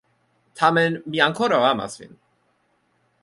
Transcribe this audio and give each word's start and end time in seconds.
Tamen, 0.61 0.97
mi 1.11 1.21
ankoraŭ 1.27 1.61
amas 1.69 1.99
vin. 2.01 2.17